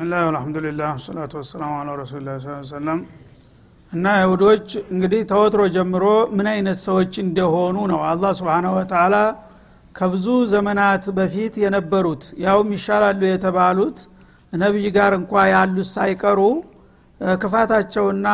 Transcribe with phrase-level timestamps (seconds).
[0.00, 2.02] ብስሚላህ አልሐምዱሊላህ ሰላቱ ወሰላሙ አላ
[2.68, 3.00] ሰለም
[3.92, 6.04] እና አይሁዶች እንግዲህ ተወትሮ ጀምሮ
[6.36, 9.16] ምን አይነት ሰዎች እንደሆኑ ነው አላህ ስብሓናሁ ወተላ
[9.94, 13.98] ከብዙ ዘመናት በፊት የነበሩት። ያውም ይሻላሉ የተባሉት
[14.52, 16.40] ነቢይ ጋር እንኳ ያሉት ሳይቀሩ
[17.40, 18.26] ክፋታቸውና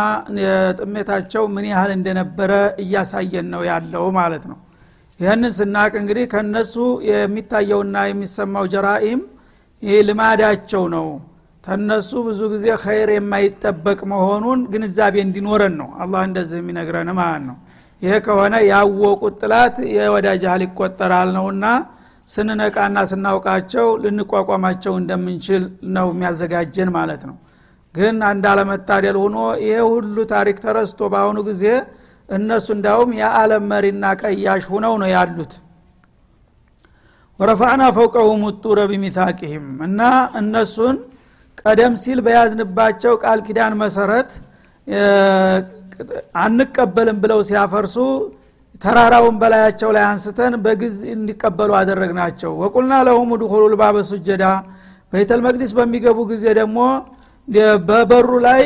[0.80, 2.52] ጥሜታቸው ምን ያህል እንደነበረ
[2.85, 4.59] እያሳየን ነው ያለው ማለት ነው።
[5.21, 6.77] ይህንን ስናቅ እንግዲህ ከነሱ
[7.12, 9.23] የሚታየውና የሚሰማው ጀራኢም
[9.83, 11.09] ይህ ልማዳቸው ነው
[11.66, 17.57] ተነሱ ብዙ ጊዜ ኸይር የማይጠበቅ መሆኑን ግንዛቤ እንዲኖረን ነው። አላህ እንደዚህ የሚነግረን ማለት ነው።
[18.02, 21.65] ይሄ ከሆነ ያወቁት ጥላት የወዳጅ ያህል ይቆጠራል ነውና
[22.29, 25.63] ስንነቃና ስናውቃቸው ልንቋቋማቸው እንደምንችል
[25.96, 27.37] ነው የሚያዘጋጀን ማለት ነው።
[27.95, 31.65] ግን አንድ አለመታደል ሆኖ ይሄ ሁሉ ታሪክ ተረስቶ በአሁኑ ጊዜ
[32.29, 35.52] እነሱ እንዳውም የዓለም መሪና ቀያሽ ሁነው ነው ያሉት።
[37.40, 40.01] ወረፋዕና ፈውቀሁም ጡረ ቢሚታቅህም እና
[40.40, 40.96] እነሱን
[41.60, 44.30] ቀደም ሲል በያዝንባቸው ቃል ኪዳን መሰረት
[46.43, 47.96] አንቀበልም ብለው ሲያፈርሱ
[48.82, 54.45] ተራራውን በላያቸው ላይ አንስተን በግዝ እንዲቀበሉ አደረግናቸው። ወቁልና ለሁም ድኹሉ ልባበ ሱጀዳ
[55.12, 56.79] በይተል መቅዲስ በሚገቡ ጊዜ ደግሞ
[57.88, 58.62] በበሩ ላይ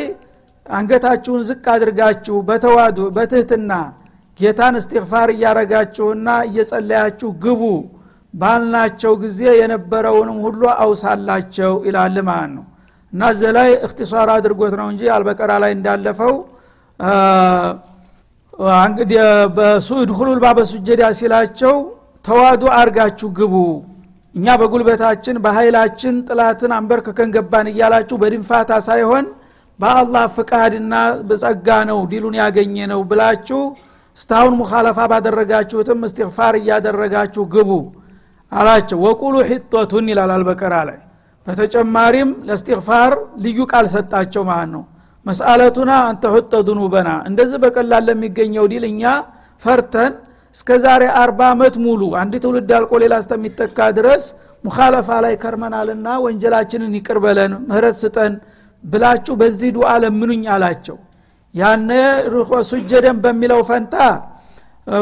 [0.65, 3.71] አንገታችሁን ዝቅ አድርጋችሁ በተዋዱ በትህትና
[4.39, 7.63] ጌታን እስትግፋር እያረጋችሁና እየጸለያችሁ ግቡ
[8.33, 12.65] ባልናቸው ጊዜ የነበረውንም ሁሉ አውሳላቸው ይላል ማለት ነው
[13.13, 16.33] እና እዚ ላይ እክትሷር አድርጎት ነው እንጂ አልበቀራ ላይ እንዳለፈው
[18.83, 19.19] እንግዲህ
[19.57, 21.75] በሱድኩሉል ባበሱጀዳ ሲላቸው
[22.25, 23.53] ተዋዱ አርጋችሁ ግቡ።
[24.35, 29.25] እኛ በጉልበታችን በኃይላችን ጠላትን አንበርክከን ገባን እያላችሁ በድንፋታ ሳይሆን
[29.79, 30.93] በአላህ ፍቃድና
[31.27, 33.61] በጸጋ ነው ዲሉን ያገኘ ነው ብላችሁ
[34.17, 37.71] እስታሁን مخالفة ባደረጋችሁትም استغفار እያደረጋችሁ ግቡ
[38.51, 40.99] አላቸው። وقولوا حطة ይላል አልበቀራ ላይ
[41.47, 43.11] በተጨማሪም ለ استغفار
[43.43, 44.83] ልዩ ቃል ሰጣቸው ማለት ነው።
[45.25, 49.01] مسألتنا أن تحط ذنوبنا እንደዚህ በቀላል ለሚገኘው ዲል እኛ
[49.61, 50.13] ፈርተን
[50.55, 54.23] እስከ ዛሬ አርባ ዓመት ሙሉ አንድ ትውልድ አልቆ ሌላ እስተሚተካ ድረስ
[54.63, 57.17] ሙኻለፋ ላይ ከርመናልና ወንጀላችንን ይቅር
[57.61, 58.33] ምህረት ስጠን
[58.83, 60.97] ብላችሁ በዚህ ዱዓ ለምኑኝ አላቸው።
[61.55, 61.91] ያነ
[62.69, 63.95] ሱጀደን በሚለው ፈንታ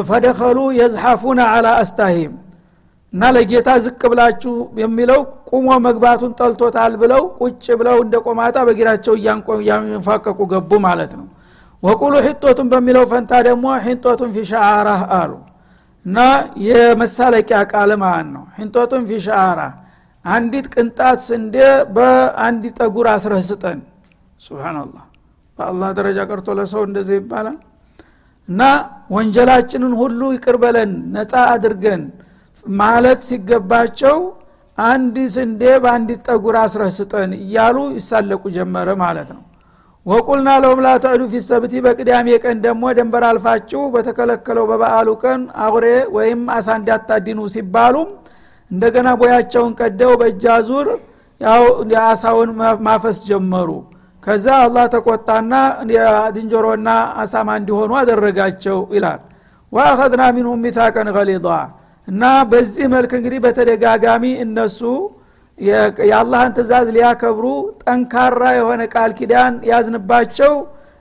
[0.07, 2.33] ፈደኸሉ የዝሐፉነ አላ አስታሂም
[3.13, 9.13] እና ለጌታ ዝቅ ብላችሁ የሚለው ቁሞ መግባቱን ጠልቶታል ብለው ቁጭ ብለው እንደ ቆማጣ በጊራቸው
[9.59, 11.27] እያንፋቀቁ ገቡ ማለት ነው።
[11.83, 15.31] ወቁሉ ሒጦቱን በሚለው ፈንታ ደግሞ ሒንጦቱን ፊ ሸዓራህ አሉ።
[16.05, 16.17] እና
[16.67, 18.43] የመሳለቂያ ቃል ማለት ነው?
[18.57, 19.59] ሒንጦቱን ፊ ሸዓራ
[20.25, 21.55] አንዲት ቅንጣት ስንዴ
[21.95, 23.79] በአንድ ጠጉር አስረህ ስጠን።
[24.41, 25.03] ስብናላህ
[25.57, 27.57] በአላህ ደረጃ ቀርቶ ለሰው እንደዚህ ይባላል።
[28.49, 28.61] እና
[29.11, 32.03] ወንጀላችንን ሁሉ ይቅር በለን ነፃ አድርገን
[32.65, 34.17] ማለት ሲገባቸው
[34.77, 39.43] አንድ ስንዴ በአንዲት ጠጉር አስረህ ስጠን እያሉ ይሳለቁ ጀመረ ማለት ነው።
[40.05, 45.85] ወቁልና ለሁም ላ ተዕዱ ፊ ሰብቲ በቅዳሜ ቀን ደግሞ ደንበር አልፋችሁ በተከለከለው በበዓሉ ቀን አውሬ
[46.15, 48.09] ወይም አሳ እንዳታድኑ ሲባሉም
[48.71, 50.87] እንደገና ቦያቸውን ቀደው በእጃ ዙር
[51.41, 52.49] ያው የአሳውን
[52.87, 53.69] ማፈስ ጀመሩ።
[54.23, 55.53] ከዛ አላህ ተቆጣና
[56.35, 56.89] ዝንጀሮና
[57.21, 59.19] አሳማ እንዲሆኑ አደረጋቸው ይላል።
[59.71, 61.47] ወአኸድና ሚንሁም ሚታቀን ገሊጣ
[62.09, 64.79] እና በዚህ መልክ እንግዲህ በተደጋጋሚ እነሱ
[66.03, 67.45] የአላህን ትእዛዝ ሊያከብሩ
[67.83, 70.53] ጠንካራ የሆነ ቃል ኪዳን ያዝንባቸው።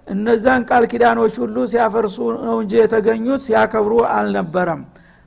[0.06, 4.80] እነዛን ቃል ኪዳኖች ሁሉ ሲያፈርሱ ነው እንጂ የተገኙት ሲያከብሩ አልነበረም።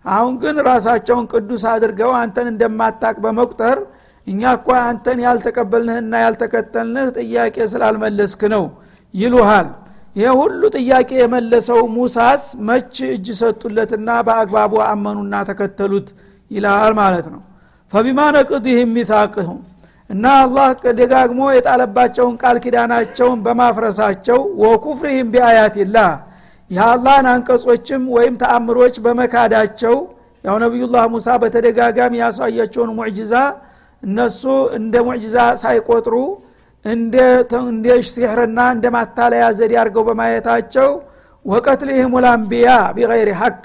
[0.05, 3.79] አሁን ግን ራሳቸውን ቅዱስ አድርገው አንተን እንደማታቅ በመቁጠር
[4.27, 8.63] እኛ እኳ አንተን ያልተቀበልንህና ያልተከተልንህ ጥያቄ ስላልመለስክ ነው
[9.13, 9.69] ይሉሃል
[10.16, 16.08] ይህ ሁሉ ጥያቄ የመለሰው ሙሳስ መች እጅ ሰጡለትና በአግባቡ አመኑና ተከተሉት
[16.52, 17.41] ይላል ማለት ነው።
[17.93, 19.59] ፈቢማ ነቅድህም ሚታቅህም
[20.09, 20.69] እና አላህ
[20.99, 26.09] ደጋግሞ የጣለባቸውን ቃል ኪዳናቸውን በማፍረሳቸው ወኩፍርህም ቢአያትላህ
[26.72, 29.96] የአላህን አንቀጾችም ወይም ተአምሮች በመካዳቸው
[30.43, 33.34] ያው ነቢዩላህ ሙሳ በተደጋጋሚ ያሳያቸውን ሙዕጅዛ
[34.03, 34.43] እነሱ
[34.78, 36.16] እንደ ሙዕጅዛ ሳይቆጥሩ
[36.85, 37.16] እንደ
[38.09, 40.89] ሲሕርና እንደ ማታለያ ዘዴ አድርገው በማየታቸው
[41.45, 43.59] ወቀትልህም ልአንቢያ ቢገይሪ ሐቅ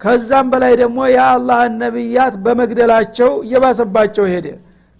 [0.00, 4.46] ከዛም በላይ ደግሞ የአላህን ነቢያት በመግደላቸው እየባሰባቸው ሄደ።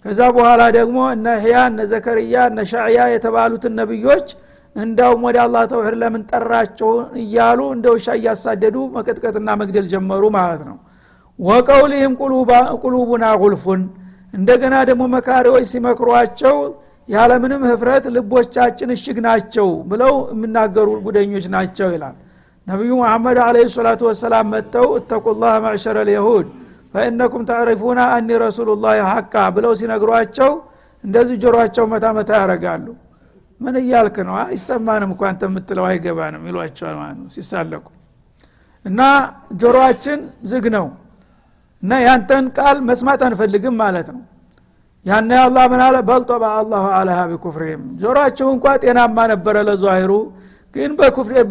[0.05, 4.27] ከዛ በኋላ ደግሞ እነ ህያ እነ ዘከርያ እነ ሻዕያ የተባሉትን ነቢዮች
[4.75, 6.91] እንዳውም ወደ አላህ ተውሒድ ለምን ጠራቸው
[7.21, 10.77] እያሉ እንደ ውሻ እያሳደዱ መቀጥቀጥና መግደል ጀመሩ ማለት ነው።
[11.39, 12.13] ወቀውሊህም
[12.83, 13.81] ቁሉቡና ጉልፉን
[14.33, 16.55] እንደገና ደግሞ መካሪዎች ሲመክሯቸው
[17.09, 22.15] ያለምንም ህፍረት ልቦቻችን እሽግ ናቸው ብለው የሚናገሩ ጉደኞች ናቸው ይላል።
[22.67, 26.47] ነቢዩ መሐመድ አለ ሰላቱ ወሰላም መጥተው እተቁላህ መዕሸረ ልየሁድ
[26.93, 30.51] ፈኢነኩም ተዕሪፉና አኒ ረሱሉላህ ሐቃ ብለው ሲነግሯቸው
[31.03, 32.85] እንደዚህ ጆሮቸው መታ መታ ያደርጋሉ።
[33.61, 34.35] ምን እያልክ ነው?
[34.43, 37.85] አይሰማንም እኳ አንተ የምትለው አይገባንም ይሏቸዋል ማለት ነው ሲሳለቁ።
[38.85, 38.99] እና
[39.61, 40.19] ጆሮአችን
[40.49, 40.85] ዝግ ነው።
[41.83, 44.21] እና ያንተን ቃል መስማት አንፈልግም ማለት ነው
[45.05, 45.95] ያነ አላህ ምን አለ?
[46.07, 50.11] በልጦባ አላሁ አለሃ ቢኩፍሪህም። ጆሮአቸው እንኳ ጤናማ ነበረ ለዛሂሩ
[50.75, 50.91] ግን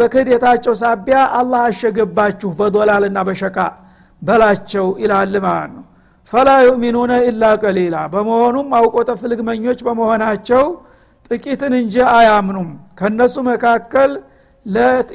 [0.00, 3.56] በክህደታቸው ሳቢያ አላህ አሸገባችሁ በዶላልና በሸቃ
[4.23, 5.85] በላቸው ይላል ማለት ነው።
[6.33, 10.65] ፈላ ዩእሚኑነ ኢላ ቀሊላ። በመሆኑም አውቆ ጠፍልግመኞች በመሆናቸው
[11.31, 12.69] ጥቂትን እንጂ አያምኑም።
[12.99, 14.11] ከነሱ መካከል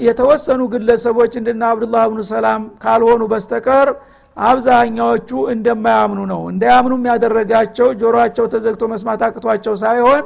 [0.07, 3.89] የተወሰኑ ግለሰቦች እንድና አብዱላህ ብኑ ሰላም ካልሆኑ በስተቀር
[4.37, 10.23] አብዛኛዎቹ እንደማያምኑ ነው። እንዳያምኑም ያደረጋቸው ጆሮአቸው ተዘግቶ መስማት አቅቷቸው ሳይሆን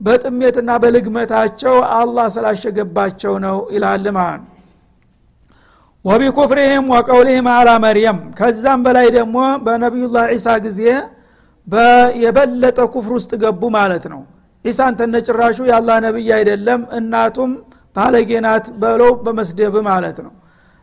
[0.00, 4.44] በጥሜትና በልግመታቸው አላህ ስላሸገባቸው ነው ይላል ማለት
[6.04, 10.80] ወቢኩፍሪህም ወቀውሊህም አላ መርየም። ከዛም በላይ ደግሞ በነቢዩላህ ዒሳ ጊዜ
[12.22, 14.20] የበለጠ ኩፍር ውስጥ ገቡ ማለት ነው።
[14.64, 17.50] ዒሳን ተነጭራሹ የአላህ ነቢይ አይደለም እናቱም
[17.96, 20.32] ባለጌናት በለው በመስደብ ማለት ነው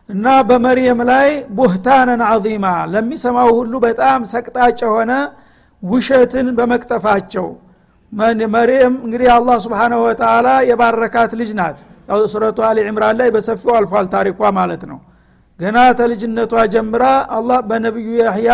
[0.08, 5.12] እና በመርየም ላይ ቡህታነን አዚማ ለሚሰማው ሁሉ በጣም ሰቅጣጭ የሆነ
[5.82, 7.46] ውሸትን በመቅጠፋቸው።
[8.52, 11.78] መርየም እንግዲህ አላህ ስብሓንሁ ወተላ የባረካት ልጅ ናት።
[12.08, 12.58] ያው ሱረቱ
[13.20, 14.98] ላይ በሰፊው አልፏል ታሪኳ ማለት ነው።
[15.60, 17.04] ገና ተልጅነቷ ጀምራ
[17.36, 18.50] አላህ በነቢዩ ያህያ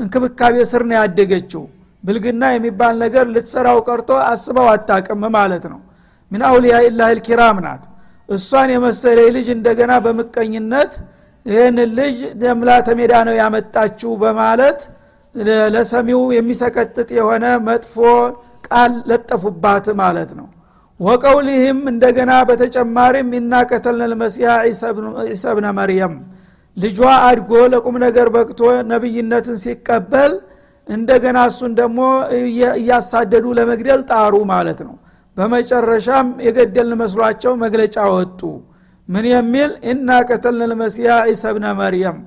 [0.00, 1.64] እንክብካቤ ስር ነው ያደገችው።
[2.04, 5.80] ብልግና የሚባል ነገር ልትሰራው ቀርቶ አስበው አታቅም ማለት ነው።
[6.30, 7.82] ምን አውሊያ ኢላህ ልኪራም ናት
[8.32, 10.92] እሷን የመሰለ ልጅ እንደገና በምቀኝነት
[11.46, 14.80] ይህን ልጅ ደምላ ተሜዳ ነው ያመጣችው በማለት
[15.74, 17.94] ለሰሚው የሚሰቀጥጥ የሆነ መጥፎ
[18.66, 20.46] ቃል ለጠፉባት ማለት ነው።
[21.00, 24.48] ወቀውሊህም እንደገና በተጨማሪም ኢና ቀተልነ ልመሲያ
[25.30, 26.14] ዒሳ ብነ መርየም
[26.76, 28.60] ልጇ አድጎ ለቁም ነገር በቅቶ
[28.92, 30.32] ነቢይነትን ሲቀበል
[30.86, 31.98] እንደገና እሱን ደግሞ
[32.78, 34.94] እያሳደዱ ለመግደል ጣሩ ማለት ነው
[35.36, 38.40] በመጨረሻም የገደልን መስሏቸው መግለጫ ወጡ።
[39.08, 39.70] ምን የሚል?
[39.84, 42.18] ኢና ቀተልን ልመሲያ ዒሳ ብነ መርየም.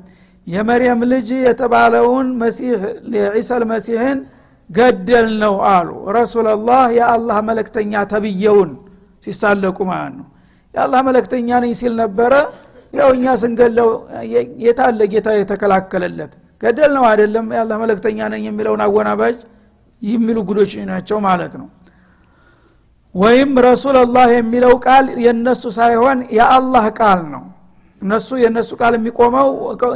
[0.47, 2.81] የመርየም ልጅ የተባለውን መሲህ
[3.37, 4.19] ዒሳ ልመሲህን
[4.69, 8.71] ገደል ነው አሉ። ረሱላላህ የአላህ መለክተኛ ተብየውን
[9.23, 10.27] ሲሳለቁ ማለት ነው።
[10.73, 12.33] የአላህ መለክተኛ ነኝ ሲል ነበረ።
[12.93, 13.89] ያው እኛ ስንገለው
[14.65, 16.33] የታለ ጌታ የተከላከለለት?
[16.61, 19.37] ገደል ነው አይደለም የአላህ መለክተኛ ነኝ የሚለውን አወናባጅ
[20.01, 21.67] የሚሉ ጉዶች ናቸው ማለት ነው
[23.15, 27.43] ወይም ረሱላላህ የሚለው ቃል የነሱ ሳይሆን የአላህ ቃል ነው።
[28.01, 29.49] እነሱ የእነሱ ቃል የሚቆመው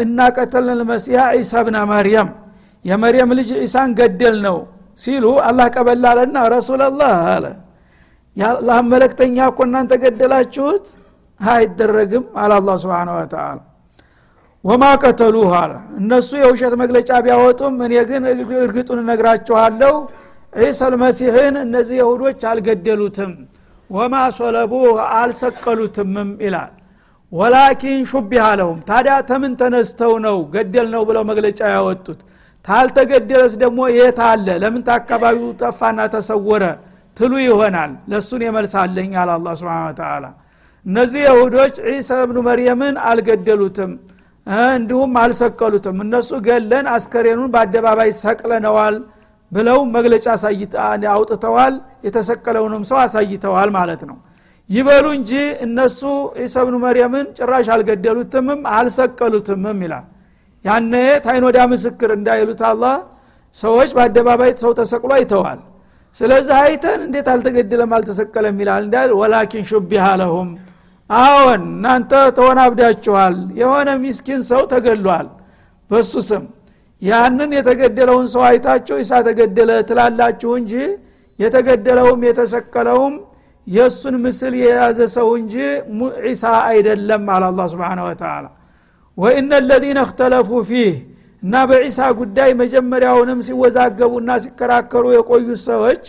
[0.04, 2.30] እና ቀተልን ልመሲያ ዒሳ ብነ መርየም
[2.86, 4.57] የመርየም ልጅ ዒሳን ገደል ነው
[5.00, 7.45] ሲሉ አላህ ቀበላለና ረሱላላህ አለ።
[8.38, 10.86] የአላህ መለክተኛ እኮ እናንተ ገደላችሁት?
[11.39, 13.44] አይደረግም አለ አላ ስብን ወተላ
[14.63, 18.24] ወማ ቀተሉህ አለ። እነሱ የውሸት መግለጫ ቢያወጡም እኔ ግን
[18.63, 19.94] እርግጡን እነግራችኋለሁ
[20.54, 23.31] ዒሳ ልመሲሕን እነዚህ የሁዶች አልገደሉትም
[23.90, 26.72] ወማ ሶለቡህ አልሰቀሉትምም ይላል።
[27.31, 32.19] ወላኪን ሹቢህ አለሁም ታዲያ ተምን ተነስተው ነው ገደል ነው ብለው መግለጫ ያወጡት?
[32.66, 34.47] ታልተገደለስ ደግሞ የት አለ?
[34.64, 36.64] ለምን አካባቢው ጠፋና ተሰወረ?
[37.18, 40.26] ትሉ ይሆናል። ለእሱን የመልሳለኝ አለ አላ ስብን ተላ
[40.85, 43.92] እነዚህ የሁዶች ዒሳ ብኑ መርየምን አልገደሉትም
[44.71, 48.95] እንዲሁም አልሰቀሉትም። እነሱ ገለን አስከሬኑን በአደባባይ ሰቅለነዋል
[49.52, 50.26] ብለው መግለጫ
[51.14, 51.76] አውጥተዋል
[52.06, 54.18] የተሰቀለውንም ሰው አሳይተዋል ማለት ነው።
[54.70, 55.32] ይበሉ እንጂ
[55.66, 56.00] እነሱ
[56.40, 60.06] ዒሳ ብኑ መርየምን ጭራሽ አልገደሉትምም አልሰቀሉትምም ይላል።
[60.66, 60.94] ያነ
[61.26, 62.84] ታይኖዳ ምስክር እንዳይሉት አላ
[63.56, 65.60] ሰዎች በአደባባይ ሰው ተሰቅሎ አይተዋል።
[66.18, 70.50] ስለዚህ አይተን እንዴት አልተገደለም አልተሰቀለም ይላል እንዳል ወላኪን ሹቢሃ ለሁም።
[71.10, 75.28] አዎን እናንተ ተወናብዳችኋል የሆነ ሚስኪን ሰው ተገሏል
[75.90, 76.44] በሱ ስም
[77.02, 80.74] ያንን የተገደለውን ሰው አይታችሁ ኢሳ ተገደለ ትላላችሁ እንጂ
[81.40, 83.14] የተገደለውም የተሰቀለውም
[83.68, 85.54] የእሱን ምስል የያዘ ሰው እንጂ
[86.26, 88.46] ዒሳ አይደለም አለ አላ ስብን ወተላ
[89.18, 90.92] ወኢነ ለዚነ እክተለፉ ፊህ
[91.44, 96.04] እና በዒሳ ጉዳይ መጀመሪያውንም ሲወዛገቡና ሲከራከሩ የቆዩት ሰዎች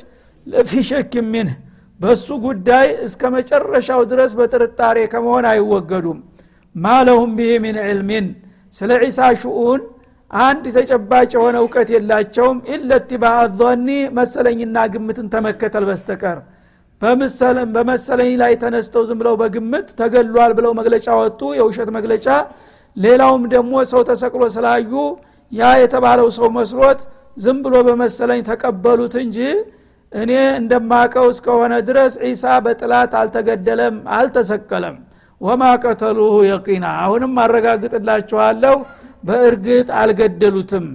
[0.47, 1.57] ለፊ ሸክ ሚንህ
[2.01, 6.19] በእሱ ጉዳይ እስከ መጨረሻው ድረስ በጥርጣሬ ከመሆን አይወገዱም።
[6.75, 8.27] ማለሁም ብህ ሚን ዕልሚን
[8.75, 9.81] ስለ ዒሳ ሽኡን
[10.31, 13.25] አንድ ተጨባጭ የሆነ እውቀት የላቸውም። ኢለትባ
[13.61, 16.39] ዞኒ መሰለኝና ግምትን ተመከተል በስተቀር።
[17.75, 22.27] በመሰለኝ ላይ ተነስተው ዝም ብለው በግምት ተገሏል ብለው መግለጫ ወጡ። የውሸት መግለጫ።
[22.97, 24.93] ሌላውም ደግሞ ሰው ተሰቅሎ ስላዩ
[25.53, 27.01] ያ የተባለው ሰው መስሎት
[27.37, 29.39] ዝም ብሎ በመሰለኝ ተቀበሉት እንጂ
[30.13, 34.97] እኔ እንደማቀው እስከሆነ ድረስ ዒሳ በጥላት አልተገደለም አልተሰቀለም።
[35.41, 38.75] ወማ ቀተሉሁ የቂና። አሁንም አረጋግጥላችኋለሁ
[39.23, 40.87] በእርግጥ አልገደሉትም።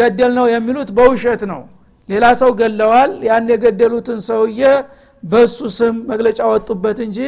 [0.00, 1.60] ገደል ነው የሚሉት በውሸት ነው።
[2.08, 4.60] ሌላ ሰው ገለዋል ያን የገደሉትን ሰውዬ
[5.22, 7.18] በሱ ስም መግለጫ ወጡበት እንጂ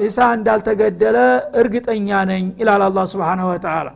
[0.00, 1.16] ኢሳ እንዳልተገደለ
[1.60, 3.88] እርግጠኛ ነኝ ይላል አላ ስብን ወተላ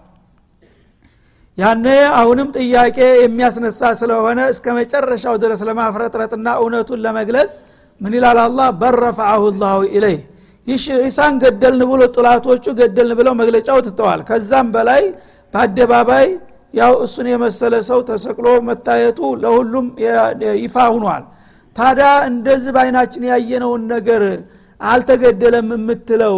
[1.59, 1.87] ያነ
[2.19, 7.53] አሁንም ጥያቄ የሚያስነሳ ስለሆነ እስከ መጨረሻው ድረስ ለማፍረጥረጥና እውነቱን ለመግለጽ
[8.01, 10.21] ምን ይላል አላ በረፈዐሁ ላሁ ኢለይህ
[10.69, 15.03] ዒሳን ገደልን ብሎ ጥላቶቹ ገደልን ብለው መግለጫው ትተዋል። ከዛም በላይ
[15.55, 16.27] በአደባባይ
[16.75, 19.87] ያው እሱን የመሰለ ሰው ተሰቅሎ መታየቱ ለሁሉም
[20.63, 21.23] ይፋ ሁኗል
[21.77, 24.23] ታዲያ እንደዚህ በአይናችን ያየነውን ነገር
[24.81, 26.37] አልተገደለም የምትለው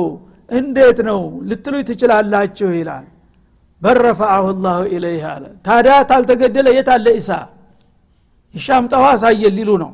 [0.50, 1.18] እንዴት ነው
[1.48, 2.68] ልትሉ ትችላላችሁ?
[2.78, 3.06] ይላል።
[3.82, 7.30] በረፈዐሁ ላሁ ኢለይህ አለ። ታዲያ ታልተገደለ የት አለ ኢሳ?
[8.54, 9.90] ይሻምጠዋ አሳየን ሊሉ ነው።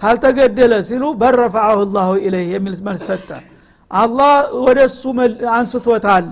[0.00, 3.28] ታልተገደለ ሲሉ በረፈዐሁ ላሁ ኢለይህ የሚል መልስ ሰጠ
[3.92, 4.32] አላህ
[4.66, 5.02] ወደ እሱ
[5.54, 6.26] አንስቶታል።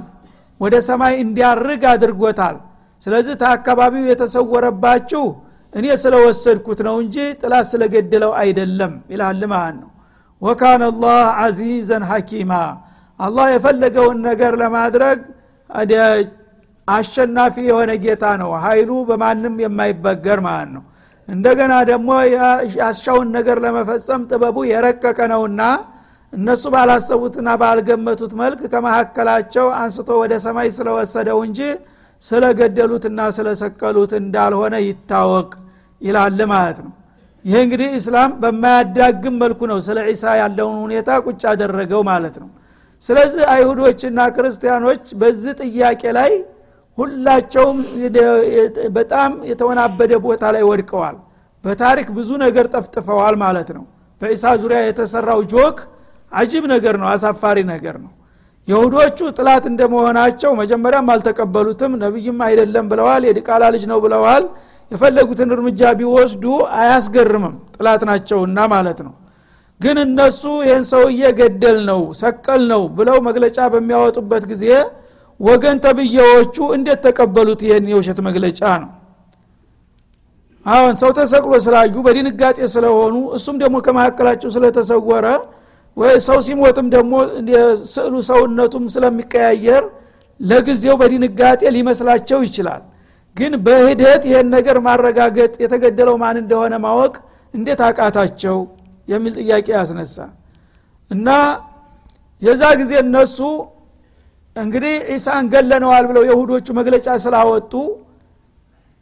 [0.61, 2.57] ወደ ሰማይ እንዲያርግ አድርጎታል።
[3.03, 5.25] ስለዚህ ተአካባቢው የተሰወረባችሁ
[5.73, 9.91] እኔ ስለወሰድኩት ነው እንጂ ጥላት ስለገደለው አይደለም ይላል ማለት ነው።
[10.43, 12.53] ወካነ አላህ አዚዘን ሐኪማ።
[13.21, 15.19] አላህ የፈለገውን ነገር ለማድረግ
[16.89, 20.85] አሸናፊ የሆነ ጌታ ነው። ኃይሉ በማንም የማይበገር ማለት ነው።
[21.29, 22.11] እንደገና ደግሞ
[22.79, 25.63] ያሻውን ነገር ለመፈጸም ጥበቡ የረቀቀ ነውና
[26.33, 31.61] እነሱ ባላሰቡትና ባልገመቱት መልክ ከመካከላቸው አንስቶ ወደ ሰማይ ስለወሰደው እንጂ
[32.23, 35.51] ስለገደሉትና ስለሰቀሉት እንዳልሆነ ይታወቅ
[36.01, 36.93] ይላል ማለት ነው።
[37.45, 42.49] ይህ እንግዲህ እስላም በማያዳግም መልኩ ነው ስለ ዒሳ ያለውን ሁኔታ ቁጭ ያደረገው ማለት ነው።
[43.03, 46.33] ስለዚህ አይሁዶችና ክርስቲያኖች በዚህ ጥያቄ ላይ
[46.99, 47.79] ሁላቸውም
[48.97, 51.17] በጣም የተወናበደ ቦታ ላይ ወድቀዋል።
[51.65, 53.85] በታሪክ ብዙ ነገር ጠፍጥፈዋል ማለት ነው።
[54.21, 55.79] በኢሳ ዙሪያ የተሰራው ጆክ
[56.33, 58.11] አጂብ ነገር ነው አሳፋሪ ነገር ነው።
[58.69, 64.45] የሁዶቹ ጥላት እንደመሆናቸው መጀመሪያም አልተቀበሉትም ነቢይም አይደለም ብለዋል የዲቃላ ልጅ ነው ብለዋል።
[64.91, 66.45] የፈለጉትን እርምጃ ቢወስዱ
[66.79, 69.15] አያስገርምም ጥላት ናቸውና ማለት ነው።
[69.81, 74.65] ግን እነሱ ይህን ሰውዬ ገደል ነው ሰቀል ነው ብለው መግለጫ በሚያወጡበት ጊዜ
[75.41, 77.61] ወገን ተብዬዎቹ እንዴት ተቀበሉት?
[77.67, 78.91] ይህን የውሸት መግለጫ ነው።
[80.67, 85.27] አሁን ሰው ተሰቅሎ ስላዩ በድንጋጤ ስለሆኑ እሱም ደግሞ ከመካከላቸው ስለተሰወረ
[85.97, 87.13] ወይ ሰው ሲሞትም ደግሞ
[87.93, 89.85] ስዕሉ ሰውነቱም ስለሚቀያየር
[90.41, 92.83] ለጊዜው በድንጋጤ ሊመስላቸው ይችላል።
[93.37, 97.15] ግን በሂደት ይሄን ነገር ማረጋገጥ የተገደለው ማን እንደሆነ ማወቅ
[97.55, 98.57] እንዴት አቃታቸው
[99.09, 100.17] የሚል ጥያቄ ያስነሳ
[101.11, 101.29] እና
[102.43, 103.39] የዛ ጊዜ እነሱ
[104.57, 107.73] እንግዲህ ዒሳን ገለነዋል ብለው የሁዶቹ መግለጫ ስላወጡ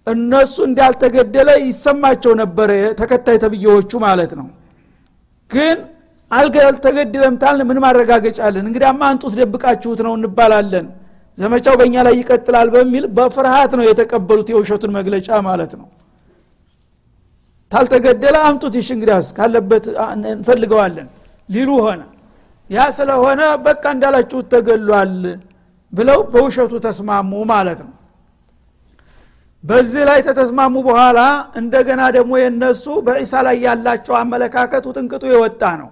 [0.07, 4.47] እነሱ እንዳልተገደለ ይሰማቸው ነበረ ተከታይ ተብዬዎቹ ማለት ነው።
[5.51, 5.79] ግን
[6.31, 10.87] አልተገደለም ታልን ምን ማረጋገጫለን እንግዲያማ አንጡት ደብቃችሁት ነው እንባላለን።
[11.39, 15.89] ዘመቻው በእኛ ላይ ይቀጥላል በሚል በፍርሃት ነው የተቀበሉት የውሸቱን መግለጫ ማለት ነው።
[17.73, 19.85] ታልተገደለ አምጡት ይሽ እንግዲያስ ካለበት
[20.33, 21.09] እንፈልገዋለን።
[21.49, 22.01] ሊሉ ሆነ።
[22.71, 25.15] ያ ስለሆነ በቃ እንዳላችሁት ተገሏል
[25.93, 27.93] ብለው በውሸቱ ተስማሙ ማለት ነው።
[29.65, 31.21] በዚህ ላይ ተተስማሙ በኋላ
[31.61, 35.89] እንደገና ደግሞ የነሱ በዒሳ ላይ ያላቸው አመለካከት ውጥንቅጡ የወጣ ነው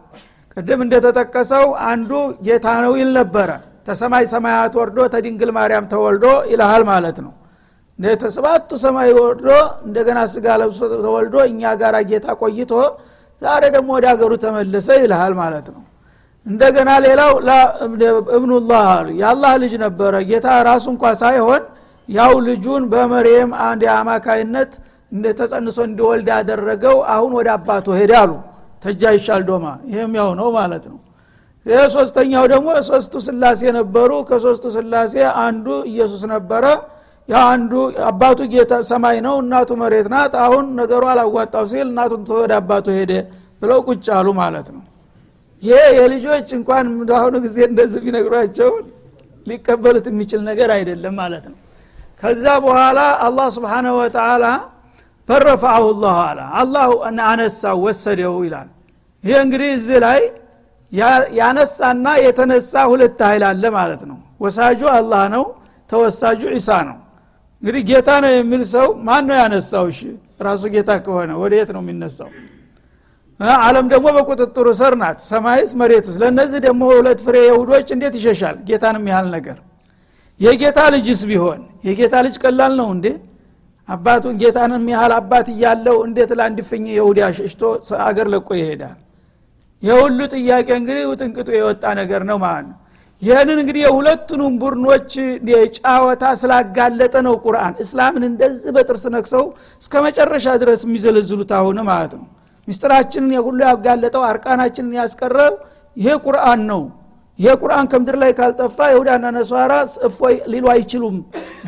[0.57, 2.11] ቅድም እንደተጠቀሰው አንዱ
[2.47, 3.51] ጌታ ነው ይል ነበረ።
[3.89, 7.33] ተሰማይ ሰማያት ወርዶ ተድንግል ማርያም ተወልዶ ይልሃል ማለት ነው።
[8.23, 9.49] ተሰባቱ ሰማይ ወርዶ
[9.87, 12.73] እንደገና ስጋ ለብሶ ተወልዶ እኛ ጋር ጌታ ቆይቶ
[13.43, 15.83] ዛሬ ደግሞ ወደ ሀገሩ ተመለሰ ይልሃል ማለት ነው።
[16.47, 17.33] እንደገና ሌላው
[18.37, 18.89] እብኑላህ
[19.21, 21.63] የአላህ ልጅ ነበረ። ጌታ ራሱ እንኳ ሳይሆን
[22.09, 24.73] ያው ልጁን በመርየም አንድ አማካይነት
[25.39, 28.33] ተጸንሶ እንዲወልድ ያደረገው አሁን ወደ አባቱ ሄደ አሉ
[28.83, 30.99] ተጃ ይሻል ዶማ። ይህም ያው ነው ማለት ነው።
[31.95, 35.15] ሶስተኛው ደግሞ ሶስቱ ስላሴ ነበሩ። ከሶስቱ ስላሴ
[35.45, 36.65] አንዱ ኢየሱስ ነበረ።
[37.29, 37.73] ያ አንዱ
[38.09, 43.13] አባቱ ጌታ ሰማይ ነው እናቱ መሬት ናት። አሁን ነገሩ አላዋጣው ሲል እናቱን ወደ አባቱ ሄደ
[43.63, 44.83] ብለው ቁጭ አሉ ማለት ነው።
[45.63, 48.71] ይሄ የልጆች እንኳን በአሁኑ ጊዜ እንደዚህ ቢነግሯቸው
[49.47, 51.59] ሊቀበሉት የሚችል ነገር አይደለም ማለት ነው።
[52.23, 54.45] ከዛ በኋላ አላህ ስብሓንሁ ወተላ
[55.29, 56.85] ፈረፈአሁ ላሁ አላ አላህ
[57.31, 58.69] አነሳው ወሰደው ይላል።
[59.25, 60.21] ይሄ እንግዲህ እዚህ ላይ
[61.39, 65.45] ያነሳና የተነሳ ሁለት ኃይል አለ ማለት ነው። ወሳጁ አላህ ነው
[65.91, 66.97] ተወሳጁ ዒሳ ነው።
[67.63, 69.85] እንግዲህ ጌታ ነው የሚል ሰው ማን ነው ያነሳው?
[69.93, 70.01] እሺ
[70.47, 72.29] ራሱ ጌታ ከሆነ ወደ የት ነው የሚነሳው?
[73.61, 76.15] አለም ደግሞ በቁጥጥሩ ስር ናት። ሰማይስ መሬትስ?
[76.23, 78.57] ለእነዚህ ደግሞ ሁለት ፍሬ የሁዶች እንዴት ይሸሻል?
[78.69, 79.59] ጌታንም ያህል ነገር።
[80.41, 81.61] የጌታ ልጅስ ቢሆን?
[81.89, 83.07] የጌታ ልጅ ቀላል ነው እንዴ
[83.89, 87.63] አባቱን ጌታንም ያህል አባት እያለው እንዴት ለአንድፍኝ የሁዲ አሸሽቶ
[88.07, 88.97] አገር ለቆ ይሄዳል?
[89.83, 92.77] የሁሉ ጥያቄ እንግዲህ ውጥንቅጡ የወጣ ነገር ነው ማለት ነው።
[93.23, 95.13] ይህንን እንግዲህ የሁለቱንም ቡድኖች
[95.77, 99.45] ጫወታ ስላጋለጠ ነው ቁርአን። እስላምን እንደዚህ በጥርስ ነክሰው
[99.83, 102.27] እስከ መጨረሻ ድረስ የሚዘለዝሉት አሁን ማለት ነው።
[102.69, 105.55] ሚስጥራችንን የሁሉ ያጋለጠው አርቃናችንን ያስቀረው
[105.97, 106.83] ይሄ ቁርአን ነው
[107.39, 109.73] ይሄ ቁርአን ከምድር ላይ ካልጠፋ ይሁዳና ነሷራ
[110.09, 111.17] እፎይ ሊሉ አይችሉም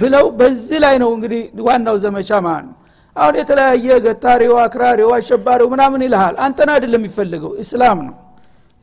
[0.00, 2.74] ብለው በዚህ ላይ ነው እንግዲህ ዋናው ዘመቻ ማለት ነው።
[3.16, 8.16] አሁን የተለያየ ገታሪው አክራሪው አሸባሪው ምናምን ይልሃል። አንተን አይደለም የሚፈልገው እስላም ነው።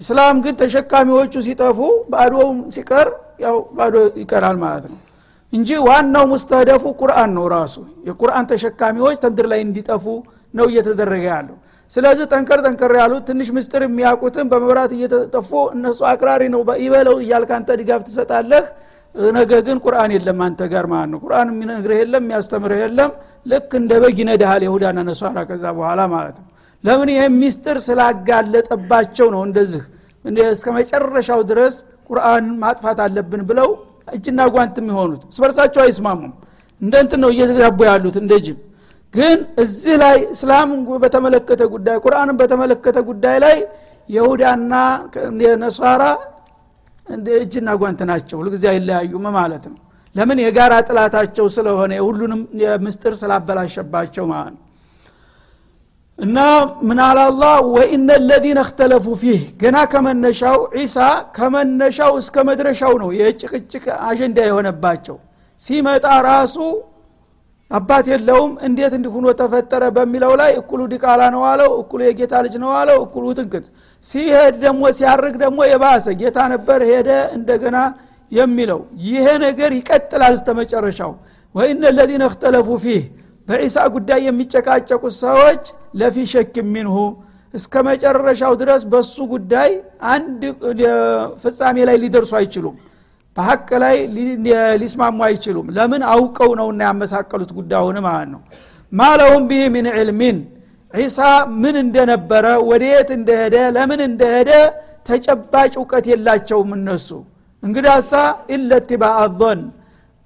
[0.01, 1.79] እስላም ግን ተሸካሚዎቹ ሲጠፉ
[2.11, 3.07] ባዶውም ሲቀር
[3.39, 4.99] ያው ባዶ ይቀራል ማለት ነው
[5.53, 7.75] እንጂ ዋናው ሙስተህደፉ ቁርአን ነው ራሱ።
[8.07, 10.05] የቁርአን ተሸካሚዎች ተምድር ላይ እንዲጠፉ
[10.53, 11.57] ነው እየተደረገ ያለው
[11.91, 17.69] ስለዚህ ጠንከር ጠንከር ያሉት ትንሽ ምስጥር የሚያውቁትን በመብራት እየተጠፉ እነሱ አክራሪ ነው ይበለው እያልክ አንተ
[17.81, 18.65] ድጋፍ ትሰጣለህ።
[19.33, 23.11] ነገ ግን ቁርአን የለም አንተ ጋር ማለት ነው። ቁርአን የሚነግርህ የለም የሚያስተምርህ የለም።
[23.45, 26.47] ልክ እንደ በግ ይነድሃል የሁዳና ነሷራ ከዛ በኋላ ማለት ነው።
[26.83, 29.83] ለምን ይህ ሚስጥር ስላጋለጠባቸው ነው እንደዚህ?
[30.51, 31.75] እስከ መጨረሻው ድረስ
[32.09, 33.69] ቁርአን ማጥፋት አለብን ብለው
[34.13, 36.33] እጅና ጓንት የሚሆኑት። እስበርሳቸው አይስማሙም።
[36.81, 38.57] እንደንትን ነው እየተዳቡ ያሉት እንደ ጅብ
[39.15, 40.69] ግን እዚህ ላይ እስላም
[41.03, 43.57] በተመለከተ ጉዳይ ቁርአንን በተመለከተ ጉዳይ ላይ
[44.09, 44.73] የሁዳና
[45.61, 46.03] ነሷራ
[47.37, 49.79] እጅና ጓንት ናቸው። ሁልጊዜ አይለያዩም ማለት ነው።
[50.15, 50.37] ለምን?
[50.43, 52.41] የጋራ ጥላታቸው ስለሆነ ሁሉንም
[52.85, 54.61] ምስጥር ስላበላሸባቸው ማለት ነው።
[56.19, 56.37] እና
[57.21, 60.97] አላ ወኢነ ለዚነ እክተለፉ ፊህ ገና ከመነሻው ዒሳ
[61.37, 65.17] ከመነሻው እስከ መድረሻው ነው የጭቅጭቅ አጀንዳ የሆነባቸው።
[65.59, 66.55] ሲመጣ ራሱ
[67.71, 72.71] አባት የለውም እንዴት እንዲሁኖ ተፈጠረ በሚለው ላይ እኩሉ ዲቃላ ነው አለው እኩሉ የጌታ ልጅ ነው
[72.79, 73.65] አለው እኩሉ ትንክት
[74.03, 77.77] ሲሄድ ደግሞ ሲያርግ ደግሞ የባሰ ጌታ ነበር ሄደ እንደገና
[78.31, 81.11] የሚለው። ይሄ ነገር ይቀጥላል እስተ መጨረሻው
[81.55, 83.03] ወኢነ ለዚነ እክተለፉ ፊህ
[83.47, 85.63] በዒሳ ጉዳይ የሚጨቃጨቁት ሰዎች
[85.99, 86.95] ለፊ ሸክ ሚንሁ።
[87.53, 89.69] እስከ መጨረሻው ድረስ በሱ ጉዳይ
[90.13, 90.41] አንድ
[91.43, 92.75] ፍጻሜ ላይ ሊደርሱ አይችሉም
[93.37, 93.95] በሀቅ ላይ
[94.81, 96.01] ሊስማሙ አይችሉም። ለምን?
[96.11, 98.41] አውቀው ነውና ያመሳቀሉት ጉዳዩን ማለት ነው።
[98.91, 100.37] ማለሁም ቢህ ምን ዕልሚን።
[100.93, 101.19] ዒሳ
[101.61, 104.51] ምን እንደነበረ ወደየት እንደሄደ ለምን እንደሄደ
[105.09, 107.09] ተጨባጭ እውቀት የላቸውም እነሱ።
[107.63, 108.11] እንግዳሳ
[108.55, 109.59] ኢለትባ አዞን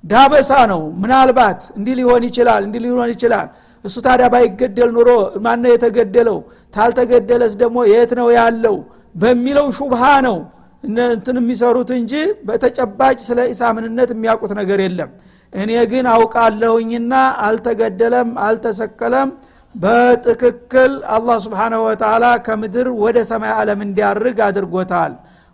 [0.03, 3.47] ዳበሳ ነው። ምናልባት እንዲህ ሊሆን ይችላል እንዲህ ሊሆን ይችላል።
[3.85, 5.09] እሱ ታዲያ ባይገደል ኑሮ
[5.45, 6.37] ማነው የተገደለው?
[6.73, 8.75] ታልተገደለስ ደግሞ የት ነው ያለው?
[9.15, 10.37] በሚለው ሹብሃ ነው
[10.83, 12.13] እንትን የሚሰሩት እንጂ
[12.47, 15.09] በተጨባጭ ስለ ኢሳ ምንነት የሚያውቁት ነገር የለም።
[15.53, 17.13] እኔ ግን አውቃለሁኝና
[17.45, 19.29] አልተገደለም አልተሰቀለም
[19.75, 25.13] በትክክል አላህ ስብሓንሁ ወተላ ከምድር ወደ ሰማይ ዓለም እንዲያርግ አድርጎታል።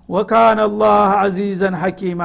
[0.09, 2.21] ወካነ አላህ አዚዘን ሐኪማ።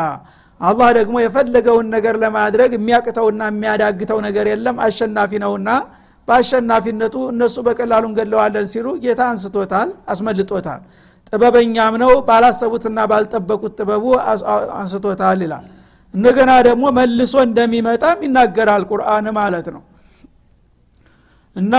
[0.61, 5.69] አላህ ደግሞ የፈለገውን ነገር ለማድረግ የሚያቅተውና የሚያዳግተው ነገር የለም። አሸናፊ ነውና
[6.29, 10.81] በአሸናፊነቱ እነሱ በቀላሉ እንገለዋለን ሲሉ ጌታ አንስቶታል አስመልጦታል
[11.33, 14.05] ጥበበኛም ነው። ባላሰቡትና ባልጠበቁት ጥበቡ
[14.81, 15.67] አንስቶታል ይላል።
[16.15, 19.83] እንደገና ደግሞ መልሶ እንደሚመጣም ይናገራል ቁርአን ማለት ነው።
[21.57, 21.75] እና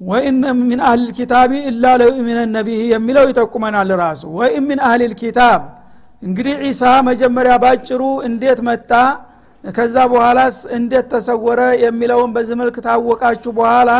[0.00, 5.60] ወኢን ምን አህል ኪታቢ ኢላ ለዩእሚነ ነቢህ የሚለው ይጠቁመናል ራሱ። ወኢን ምን አህል ኪታብ
[6.22, 8.90] እንግዲህ ዒሳ መጀመሪያ ባጭሩ እንዴት መጣ?
[9.64, 11.60] ከዛ በኋላስ እንዴት ተሰወረ?
[11.84, 13.90] የሚለውን በዚህ መልክ ታወቃችሁ በኋላ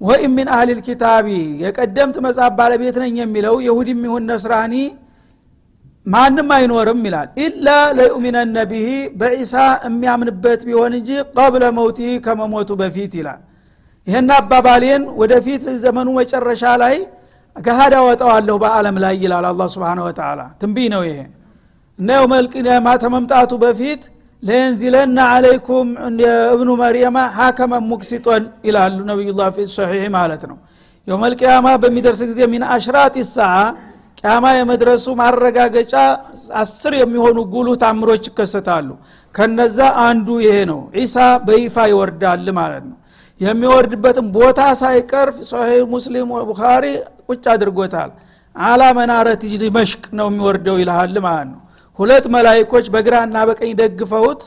[0.00, 1.26] ወኢን ሚን አህሊል ኪታቢ
[1.62, 4.74] የቀደምት መጽሐፍ ባለቤት ነኝ የሚለው የሁዲም ይሁን ነስራኒ
[6.06, 8.88] ማንም አይኖርም ይላል። ኢላ ለዩሚነነ ቢሂ
[9.20, 9.54] በዒሳ
[9.86, 13.40] የሚያምንበት ቢሆን እንጂ ቀብለ መውቲ ከመሞቱ በፊት ይላል።
[14.06, 16.94] ይህን አባባሌን ወደፊት ዘመኑ መጨረሻ ላይ
[17.56, 21.18] ገሃድ አወጣዋለሁ በአለም ላይ ይላል አላ ስብን ወተላ ትንቢይ ነው ይሄ።
[21.98, 24.02] እና የው መልቅያማ ተመምጣቱ በፊት
[24.42, 25.88] ለየንዚለና አለይኩም
[26.52, 30.56] እብኑ መርየማ ሀከመን ሙክሲጦን ይላሉ ነቢዩላ ፊ ሰሒህ ማለት ነው።
[31.06, 33.52] የውመልቅያማ በሚደርስ ጊዜ ሚን አሽራት ሰዓ
[34.20, 35.94] ቅያማ የመድረሱ ማረጋገጫ
[36.60, 38.88] አስር የሚሆኑ ጉሉ ታምሮች ይከሰታሉ።
[39.34, 42.96] ከነዛ አንዱ ይሄ ነው። ዒሳ በይፋ ይወርዳል ማለት ነው።
[43.40, 46.84] የሚወርድበትም ቦታ ሳይቀር ሶሒህ ሙስሊም ቡኻሪ
[47.28, 48.10] ቁጭ አድርጎታል።
[48.56, 51.60] አላ መናረት ዲመሽቅ ነው የሚወርደው ይልሃል ማለት ነው
[51.98, 54.42] ሁለት መላይኮች በግራና በቀኝ ደግፈውት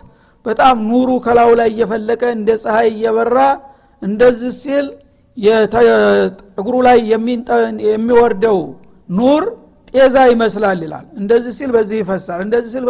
[0.46, 3.38] በጣም ኑሩ ከላው ላይ እየፈለቀ እንደ ፀሐይ እየበራ
[4.02, 4.86] እንደዚህ ሲል
[6.60, 6.98] እግሩ ላይ
[7.88, 8.60] የሚወርደው
[9.10, 9.44] ኑር
[9.94, 12.86] ጤዛ ይመስላል ይላል። እንደዚህ ሲል በዚህ ይፈሳል። እንደዚህ ሲል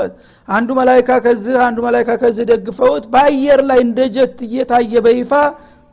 [0.47, 5.31] አንዱ መላይካ ከዚህ አንዱ መላይካ ከዚህ ደግፈውት በአየር ላይ እንደ ጀት እየታየ በይፋ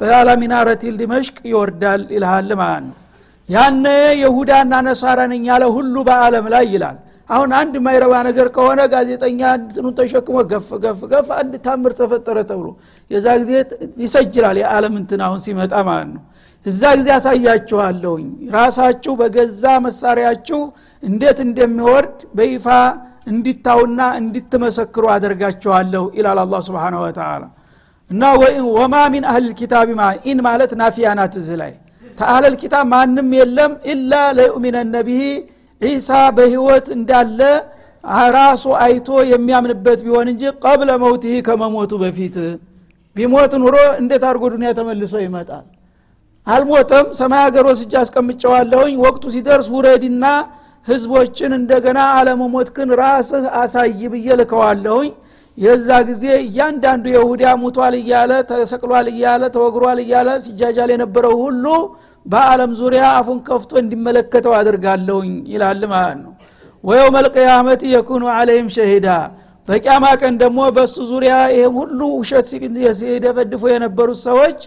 [0.01, 2.97] በአላሚናረቲል ዲመሽቅ ይወርዳል ይልሃል ማለት ነው።
[3.49, 3.87] ያነ
[4.23, 6.97] የሁዳና ነሳራ ነኝ ያለ ሁሉ በአለም ላይ ይላል
[7.31, 12.69] አሁን አንድ የማይረባ ነገር ከሆነ ጋዜጠኛ እንትኑ ተሸክሞ ገፍ ገፍ ገፍ አንድ ታምር ተፈጠረ ተብሎ
[13.11, 13.53] የዛ ጊዜ
[14.05, 16.23] ይሰጅላል። የዓለም እንትን አሁን ሲመጣ ማለት ነው።
[16.67, 20.61] እዛ ጊዜ ያሳያችኋለሁኝ ራሳችሁ በገዛ መሳሪያችሁ
[21.03, 22.67] እንዴት እንደሚወርድ በይፋ
[23.31, 27.43] እንድታዩና እንድትመሰክሩ አደርጋቸዋለሁ ይላል الله سبحانه وتعالى
[28.11, 28.23] እና
[28.77, 29.89] وما من أهل الكتاب
[30.29, 31.73] إن ማለት نافية ናት እዚ ላይ።
[32.19, 35.21] ተ أهل الكتاب ማንም የለም إلا ليؤمنن به
[35.81, 37.41] ዒሳ በህይወት እንዳለ
[38.37, 42.37] ራሱ አይቶ የሚያምንበት ቢሆን እንጂ قبل موته ከመሞቱ በፊት
[43.17, 45.65] ቢሞት ኑሮ እንዴት አድርጎ ዱኒያ ተመልሶ ይመጣል?
[46.47, 50.25] አልሞተም። ሰማይ ሀገር ወስጃ አስቀምጨዋለሁኝ። ወቅቱ ሲደርስ ውረድና
[50.89, 55.11] ህዝቦችን እንደገና አለመሞትክን ራስህ አሳይ ብዬ ልከዋለሁኝ።
[55.59, 61.65] የዛ ጊዜ እያንዳንዱ የሁዳ ሙቷል እያለ ተሰቅሏል እያለ ተወግሯል እያለ ሲጃጃል የነበረው ሁሉ
[62.27, 66.33] በአለም ዙሪያ አፉን ከፍቶ እንዲመለከተው አድርጋለሁኝ ይላል ማለት ነው።
[66.85, 69.09] ወየው መልቅያመት የኩኑ አለይም ሸሂዳ።
[69.69, 72.47] በቂያማ ቀን ደግሞ በእሱ ዙሪያ ይህም ሁሉ ውሸት
[72.99, 74.59] ሲደፈድፉ የነበሩት ሰዎች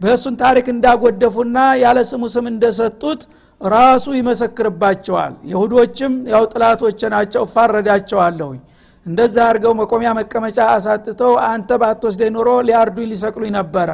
[0.00, 3.20] በእሱን ታሪክ እንዳጎደፉና ያለ ስሙ ስም እንደሰጡት
[3.60, 8.60] ራሱ ይመሰክርባቸዋል። የሁዶችም ያው ጥላቶች ናቸው እፋረዳቸዋለሁኝ።
[9.06, 13.90] እንደዛ አድርገው መቆሚያ መቀመጫ አሳጥተው አንተ ባትወስደኝ ኑሮ ሊያርዱኝ ሊሰቅሉኝ ነበረ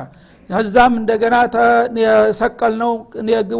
[0.50, 1.36] ከዛም እንደገና
[2.40, 2.92] ሰቀል ነው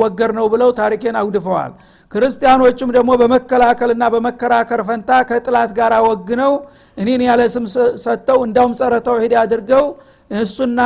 [0.03, 1.73] ወገር ነው ብለው ታሪኬን አውድፈዋል
[2.13, 6.53] ክርስቲያኖቹም ደግሞ በመከላከልና በመከራከር ፈንታ ከጥላት ጋር ወግነው
[6.97, 7.65] እኔን ያለ ስም
[8.05, 9.87] ሰጥተው እንዳውም ጸረ ተውሂድ አድርገው
[10.37, 10.79] እሱና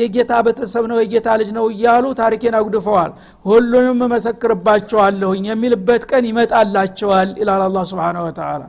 [0.00, 3.10] የጌታ ቤተሰብ ነው የጌታ ልጅ ነው እያሉ ታሪኬን አጉድፈዋል።
[3.44, 8.62] ሁሉንም መሰክርባቸዋለሁኝ የሚልበት ቀን ይመጣላቸዋል ይላል አላ ስብን ወተላ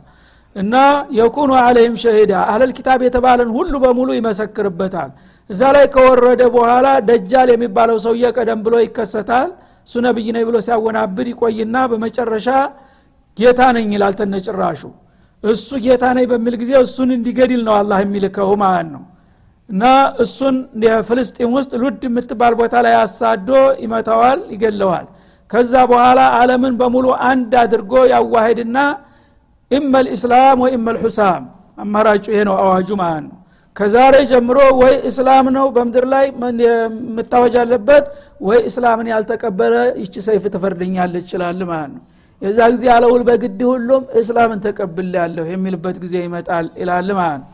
[0.55, 0.75] እና
[1.17, 5.11] የኩኑ አለህም ሸሂዳ አህለል ኪታብ የተባለን ሁሉ በሙሉ ይመሰክርበታል
[5.49, 9.49] እዛ ላይ ከወረደ በኋላ ደጃል የሚባለው ሰውዬ ቀደም ብሎ ይከሰታል።
[9.87, 12.47] እሱ ነብይ ነኝ ብሎ ሲያወናብድ ይቆይና በመጨረሻ
[13.37, 14.81] ጌታ ነኝ ይላል ተነጭራሹ።
[15.43, 19.03] እሱ ጌታ ነኝ በሚል ጊዜ እሱን እንዲገድል ነው አላህ የሚልከው ማለት ነው።
[19.69, 19.83] እና
[20.23, 20.55] እሱን
[21.07, 23.49] ፍልስጢን ውስጥ ሉድ የምትባል ቦታ ላይ አሳዶ
[23.83, 25.05] ይመታዋል ይገለዋል።
[25.49, 28.77] ከዛ በኋላ አለምን በሙሉ አንድ አድርጎ ያዋሄድና
[29.71, 31.43] ኢመ ልእስላም ወይ ኢመ ልሑሳም
[31.83, 33.35] አማራጩ ይሄ ነው አዋጁ ማለት ነው
[33.79, 36.25] ከዛሬ ጀምሮ ወይ እስላም ነው በምድር ላይ
[36.63, 38.05] የምታወጅ አለበት
[38.47, 42.01] ወይ እስላምን ያልተቀበለ ይቺ ሰይፍ ትፈርደኛለች ይችላል ማለት ነው።
[42.41, 47.47] የዛ ጊዜ አለውል በግድ ሁሉም እስላምን ተቀብል ያለሁ የሚልበት ጊዜ ይመጣል ይላል ማለት ነው።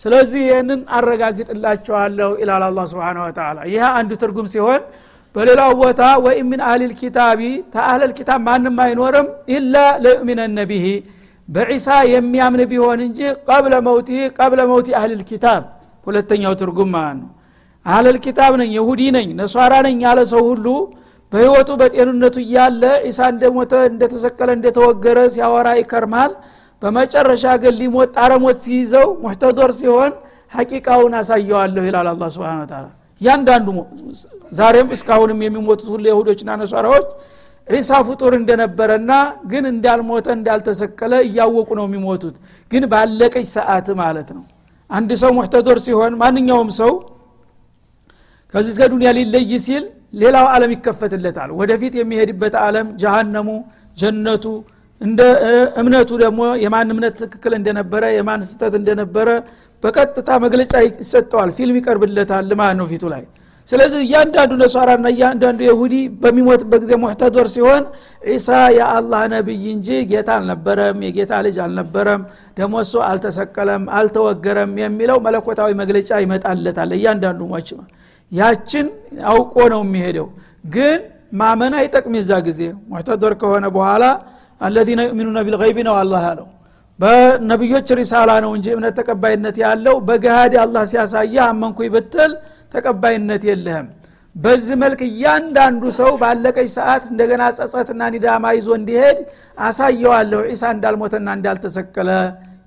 [0.00, 4.82] ስለዚህ ይህንን አረጋግጥላቸዋለሁ ይላል አላ ስብን ወተላ ይህ አንዱ ትርጉም ሲሆን
[5.34, 7.40] በሌላው ቦታ ወይ ምን አህሊል ኪታቢ
[7.74, 10.86] ተአህለል ኪታብ ማንም አይኖርም ኢላ ለዩእሚነነ ቢሂ
[11.52, 15.62] በዒሳ የሚያምን ቢሆን እንጂ ቀብለ መውቲ ቀብለ መውቲ አህልል ኪታብ።
[16.06, 17.30] ሁለተኛው ትርጉም ማለት ነው?
[17.86, 20.66] አህለል ኪታብ ነኝ የሁዲ ነኝ ነሷራ ነኝ ያለ ሰው ሁሉ
[21.32, 26.32] በህይወቱ በጤንነቱ እያለ ዒሳ እንደሞተ እንደተሰቀለ እንደተወገረ ሲያወራ ይከርማል።
[26.82, 30.12] በመጨረሻ ግን ሊሞት ጣረሞት ሲይዘው ሙሕተዶር ሲሆን
[30.52, 32.86] ሐቂቃውን አሳየዋለሁ ይላል አላ ስብን ታላ
[33.20, 33.66] እያንዳንዱ
[34.58, 37.06] ዛሬም እስካሁንም የሚሞቱት ሁሉ የሁዶችና ነሷራዎች
[37.68, 39.12] ዒሳ ፍጡር እንደነበረና
[39.50, 42.36] ግን እንዳልሞተ እንዳልተሰቀለ እያወቁ ነው የሚሞቱት።
[42.70, 44.44] ግን ባለቀች ሰዓት ማለት ነው።
[44.90, 46.92] አንድ ሰው ሙሕተዶር ሲሆን ማንኛውም ሰው
[48.54, 53.48] ከዚህ ከዱንያ ሊለይ ሲል ሌላው ዓለም ይከፈትለታል። ወደፊት የሚሄድበት ዓለም ጀሃነሙ
[53.98, 54.44] ጀነቱ
[55.00, 55.20] እንደ
[55.80, 59.28] እምነቱ ደግሞ የማን እምነት ትክክል እንደነበረ የማን ስተት እንደነበረ
[59.82, 63.22] በቀጥታ መግለጫ ይሰጠዋል። ፊልም ይቀርብለታል ማለት ነው ፊቱ ላይ
[63.72, 67.82] ስለዚህ እያንዳንዱ ነሷራና እያንዳንዱ የሁዲ በሚሞትበት ጊዜ ሙሕተዶር ሲሆን
[68.28, 72.22] ዒሳ የአላህ ነቢይ እንጂ ጌታ አልነበረም የጌታ ልጅ አልነበረም
[72.58, 77.70] ደግሞ እሱ አልተሰቀለም አልተወገረም የሚለው መለኮታዊ መግለጫ ይመጣለታል እያንዳንዱ ሟች።
[78.32, 78.86] ያችን
[79.30, 80.28] አውቆ ነው የሚሄደው።
[80.74, 81.00] ግን
[81.40, 84.04] ማመን አይጠቅም የዛ ጊዜ። ሙሕተዶር ከሆነ በኋላ
[84.60, 86.48] አለዚነ ዩእሚኑነ ቢልገይቢ ነው አላህ ያለው።
[86.98, 92.32] በነቢዮች ሪሳላ ነው እንጂ እምነት ተቀባይነት ያለው። በገሃድ አላህ ሲያሳየ አመንኩኝ ብትል
[92.74, 93.88] ተቀባይነት የለህም።
[94.36, 99.18] በዚህ መልክ እያንዳንዱ ሰው ባለቀች ሰዓት እንደገና ጸጸትና ኒዳማ ይዞ እንዲሄድ
[99.58, 102.10] አሳየዋለሁ ዒሳ እንዳልሞተና እንዳልተሰቀለ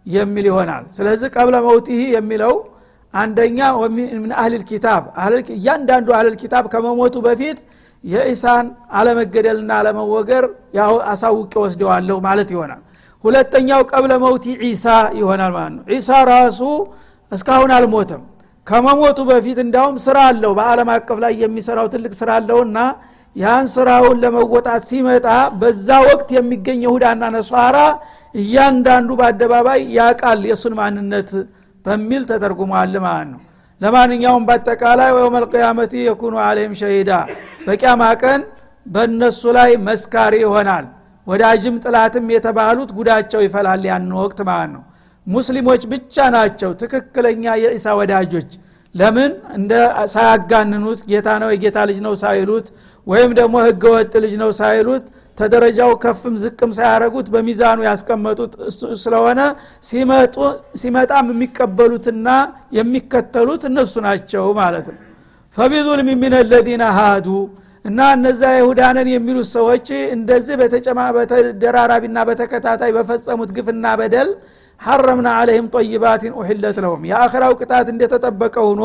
[0.08, 2.54] የሚል ይሆናል። ስለዚህ ቀብለ መውቲህ የሚለው
[3.14, 3.60] አንደኛ
[3.96, 5.04] ምን አህልል ኪታብ
[5.56, 7.60] እያንዳንዱ አህልል ኪታብ ከመሞቱ በፊት
[8.04, 8.66] የኢሳን
[8.98, 10.44] አለመገደልና አለመወገር
[10.80, 12.82] ያው አሳውቄ ወስደዋለሁ ማለት ይሆናል።
[13.24, 14.86] ሁለተኛው ቀብለ መውቲ ዒሳ
[15.20, 16.60] ይሆናል ማለት ነው። ዒሳ ራሱ
[17.32, 18.24] እስካሁን አልሞተም
[18.68, 22.78] ከመሞቱ በፊት እንዳውም ስራ አለው። በአለም አቀፍ ላይ የሚሰራው ትልቅ ስራ አለውና
[23.36, 25.26] ያን ስራውን ለመወጣት ሲመጣ
[25.62, 27.78] በዛ ወቅት የሚገኝ ይሁዳና ነሷራ
[28.36, 31.32] እያንዳንዱ በአደባባይ ያቃል የእሱን ማንነት
[31.86, 33.42] በሚል ተተርጉሟል ማለት ነው።
[33.82, 37.12] ለማንኛውም በአጠቃላይ ወየውመልቅያመቲ የኩኑ አለህም ሸሂዳ
[37.66, 38.42] በቂያማ ቀን
[38.86, 40.86] በእነሱ ላይ መስካሪ ይሆናል።
[41.28, 44.84] ወዳጅም ጥላትም የተባሉት ጉዳቸው ይፈላል ያን ወቅት ማለት ነው
[45.28, 48.50] ሙስሊሞች ብቻ ናቸው ትክክለኛ የኢሳ ወዳጆች።
[48.96, 49.32] ለምን?
[49.58, 49.72] እንደ
[50.14, 52.68] ሳያጋንኑት ጌታ ነው የጌታ ልጅ ነው ሳይሉት
[53.08, 55.06] ወይም ደግሞ ህገ ወጥ ልጅ ነው ሳይሉት
[55.38, 58.52] ተደረጃው ከፍም ዝቅም ሳያረጉት በሚዛኑ ያስቀመጡት
[59.04, 59.40] ስለሆነ
[60.82, 62.28] ሲመጣም የሚቀበሉትና
[62.78, 65.00] የሚከተሉት እነሱ ናቸው ማለት ነው።
[65.58, 67.28] ፈቢዙልም ሚን ለዚነ ሃዱ
[67.86, 70.56] እና እነዛ ይሁዳንን የሚሉት ሰዎች እንደዚህ
[71.18, 74.30] በተደራራቢና በተከታታይ በፈጸሙት ግፍና በደል
[74.82, 78.84] ሐረምና አለህም ጠይባትን ኡሕለት ለሁም። የአኸራው ቅጣት እንደተጠበቀ ሆኖ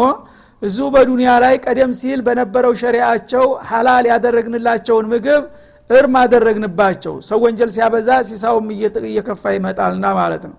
[0.63, 5.45] እዙ በዱንያ ላይ ቀደም ሲል በነበረው ሸሪአቸው ሐላል ያደረግንላቸውን ምግብ
[5.91, 8.67] እርም አደረግንባቸው። ሰው ወንጀል ሲያበዛ ሲሳውም
[9.07, 10.57] እየከፋ ይመጣልና ማለት ነው።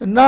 [0.00, 0.18] እና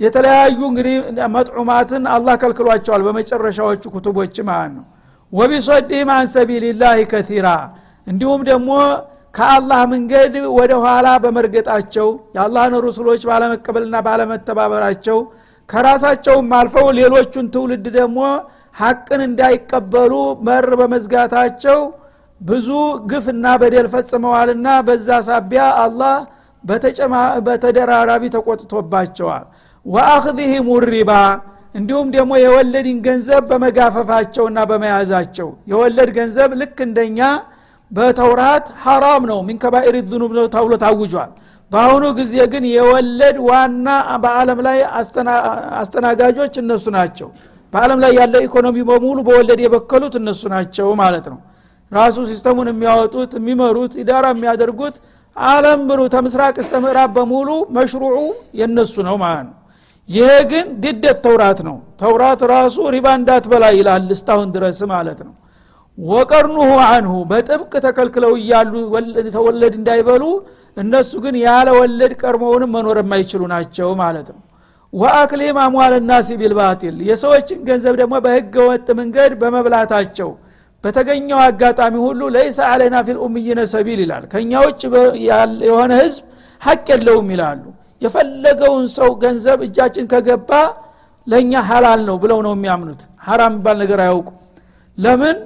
[0.00, 0.94] የተለያዩ እንግዲህ
[1.34, 4.84] መጥዑማትን አላህ ከልክሏቸዋል በመጨረሻዎቹ ኩቱቦች ማለት ነው።
[5.32, 7.48] ወቢሶዲህም አን ሰቢልላህ ከቲራ
[8.06, 8.70] እንዲሁም ደግሞ
[9.34, 15.18] ከአላህ መንገድ ወደ ኋላ በመርገጣቸው የአላህን ሩሱሎች ባለመቀበልና ባለመተባበራቸው
[15.68, 18.20] ከራሳቸውም አልፈው ሌሎቹን ትውልድ ደግሞ
[18.76, 20.12] ሀቅን እንዳይቀበሉ
[20.46, 21.78] በር በመዝጋታቸው
[22.40, 22.68] ብዙ
[23.10, 26.14] ግፍና በደል ፈጽመዋልና በዛ ሳቢያ አላህ
[27.46, 29.44] በተደራራቢ ተቆጥቶባቸዋል።
[29.86, 31.12] ወአክዚህም ሪባ
[31.74, 37.20] እንዲሁም ደግሞ የወለድን ገንዘብ በመጋፈፋቸውና በመያዛቸው። የወለድ ገንዘብ ልክ እንደኛ
[37.90, 41.30] በተውራት ሐራም ነው። من كبائر الذنوب ነው ተብሎ ታውጇል።
[41.70, 43.86] በአሁኑ ጊዜ ግን የወለድ ዋና
[44.22, 44.78] በአለም ላይ
[45.80, 47.28] አስተናጋጆች እነሱ ናቸው።
[47.72, 51.38] በአለም ላይ ያለ ኢኮኖሚ በሙሉ በወለድ የበከሉት እነሱ ናቸው ማለት ነው።
[51.92, 54.96] ራሱ system ኡን የሚያወጡት የሚመሩት إدارة የሚያደርጉት
[55.36, 58.16] አለም ብሩ ተምስራቅ እስተ ምዕራብ በሙሉ መሽሩዑ
[58.60, 59.56] የነሱ ነው ማለት ነው።
[60.08, 65.34] ይሄ ግን ድደት ተውራት ነው። ተውራት ራሱ ሪባ እንዳትበላ ይላል እስታሁን ድረስ ማለት ነው
[66.08, 68.72] ወቀርኑሁ አንሁ በጥብቅ ተከልክለው እያሉ
[69.34, 70.22] ተወለድ እንዳይበሉ
[70.76, 74.40] እነሱ ግን ያለ ወለድ ቀርመውንም መኖር የማይችሉ ናቸው ማለት ነው።
[74.92, 80.30] ወአክሊም አሟል ናሲ ቢልባጢል የሰዎችን ገንዘብ ደግሞ በህገ ወጥ መንገድ በመብላታቸው።
[80.84, 84.82] በተገኘው አጋጣሚ ሁሉ ለይሰ አለና ፊል ኡምይነ ሰቢል ይላል። ከእኛ ውጭ
[85.66, 86.22] የሆነ ህዝብ
[86.62, 87.62] ሀቅ የለውም ይላሉ።
[88.02, 90.50] የፈለገውን ሰው ገንዘብ እጃችን ከገባ
[91.26, 94.28] ለእኛ ሀላል ነው ብለው ነው የሚያምኑት። ሀራም የሚባል ነገር አያውቁ
[94.98, 95.36] ለምን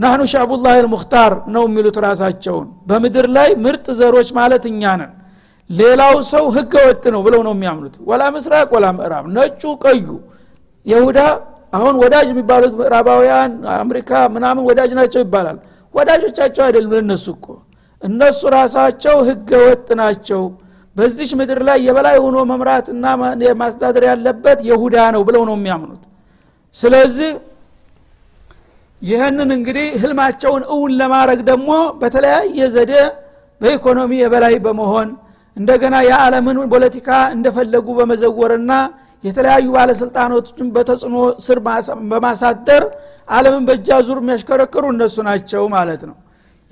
[0.00, 5.12] ናህኑ ሻቡላህ ልሙክታር ነው የሚሉት ራሳቸውን። በምድር ላይ ምርጥ ዘሮች ማለት እኛ ነን።
[5.70, 10.06] ሌላው ሰው ህገ ወጥ ነው ብለው ነው የሚያምኑት። ወላ ምስራቅ ወላ ምዕራብ ነጩ ቀዩ።
[10.86, 11.18] የሁዳ
[11.72, 15.58] አሁን ወዳጅ የሚባሉት ምዕራባውያን አሜሪካ ምናምን ወዳጅ ናቸው ይባላል።
[15.94, 17.46] ወዳጆቻቸው አይደሉም ለእነሱ እኮ።
[18.02, 20.42] እነሱ ራሳቸው ህገ ወጥ ናቸው።
[20.96, 23.04] በዚች ምድር ላይ የበላይ ሆኖ መምራትና
[23.60, 26.02] ማስተዳደር ያለበት የሁዳ ነው ብለው ነው የሚያምኑት።
[26.74, 27.30] ስለዚህ
[29.02, 32.92] ይህንን እንግዲህ ህልማቸውን እውን ለማድረግ ደግሞ በተለያየ ዘዴ
[33.60, 35.08] በኢኮኖሚ የበላይ በመሆን
[35.56, 38.72] እንደገና የዓለምን ፖለቲካ እንደፈለጉ በመዘወርና
[39.24, 41.58] የተለያዩ ባለስልጣኖችን በተጽዕኖ ስር
[42.12, 42.84] በማሳደር
[43.28, 46.16] አለምን በእጃ ዙር የሚያሽከረክሩ እነሱ ናቸው ማለት ነው።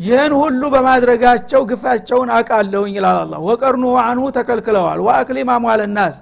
[0.00, 6.16] ይህን ሁሉ በማድረጋቸው ግፋቸውን አቃለሁኝ ይላል አላ ወቀርኑ አንሁ ተከልክለዋል። ወአክሊም አሟለ ናስ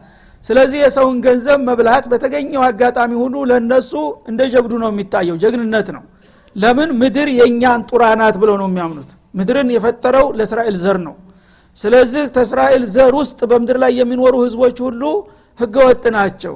[0.46, 3.92] ስለዚህ የሰውን ገንዘብ መብላት በተገኘው አጋጣሚ ሁሉ ለነሱ
[4.30, 6.02] እንደ ጀብዱ ነው የሚታየው ጀግንነት ነው።
[6.56, 6.90] ለምን?
[7.00, 11.14] ምድር የእኛን ጡራ ናት ብለው ነው የሚያምኑት። ምድርን የፈጠረው ለእስራኤል ዘር ነው።
[11.76, 15.02] ስለዚህ ከእስራኤል ዘር ውስጥ በምድር ላይ የሚኖሩ ህዝቦች ሁሉ
[15.60, 16.54] ህገወጥ ናቸው።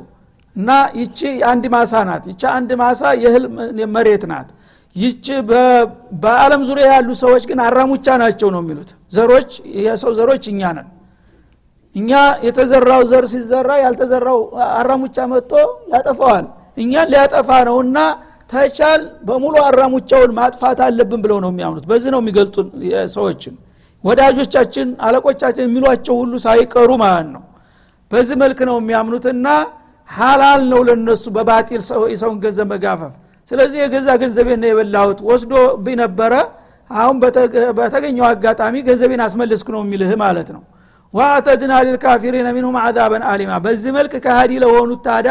[0.56, 1.18] እና ይቺ
[1.50, 3.44] አንድ ማሳ ናት። ይቺ አንድ ማሳ የእህል
[3.96, 4.48] መሬት ናት።
[4.96, 5.26] ይቺ
[6.22, 9.50] በአለም ዙሪያ ያሉ ሰዎች ግን አራሙቻ ናቸው ነው የሚሉት። ዘሮች
[9.84, 10.88] የሰው ዘሮች እኛ ነን
[11.96, 12.10] እኛ
[12.46, 14.40] የተዘራው ዘር ሲዘራ ያልተዘራው
[14.76, 15.52] አራሙቻ መጥቶ
[15.92, 16.44] ያጠፋዋል።
[16.76, 17.98] እኛን ሊያጠፋ ነውና
[18.50, 22.56] ተቻል በሙሉ አራሙቻውን ማጥፋት አለብን ብለው ነው የሚያምኑት። በዚህ ነው የሚገልጡ
[23.14, 23.54] ሰዎችን
[24.04, 27.42] ወዳጆቻችን አለቆቻችን የሚሏቸው ሁሉ ሳይቀሩ ማለት ነው።
[28.10, 29.48] በዚህ መልክ ነው የሚያምኑትና
[30.08, 33.12] ሀላል ነው ለነሱ በባጢል የሰውን ገንዘብ መጋፈፍ።
[33.50, 35.52] ስለዚህ የገዛ ገንዘቤን ነው የበላሁት። ወስዶ
[35.84, 36.32] ቢነበረ
[36.90, 37.16] አሁን
[37.78, 40.62] በተገኘው አጋጣሚ ገንዘቤን አስመልስክ ነው የሚልህ ማለት ነው
[41.14, 45.28] ዋአተድና ሊልካፊሪነ ሚንሁም አዛበን አሊማ። በዚህ መልክ ከሃዲ ለሆኑት ታዳ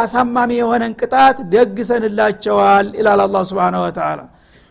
[0.00, 4.20] አሳማሚ የሆነን ቅጣት ደግሰንላቸዋል ይላል አላ ስብን ወተላ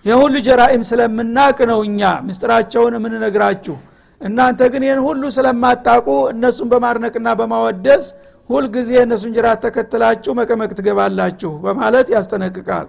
[0.06, 3.76] የሁሉ ጀራኢም ስለምናቅ ነው እኛ ምስጥራቸውን የምንነግራችሁ።
[4.22, 8.06] እናንተ ግን ይህን ሁሉ ስለማታቁ እነሱን በማድነቅና በማወደስ
[8.50, 12.88] ሁልጊዜ እነሱን ጅራት ተከትላችሁ መቀመቅ ትገባላችሁ በማለት ያስጠነቅቃል።